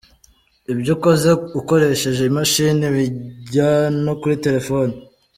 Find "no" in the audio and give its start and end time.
4.03-4.13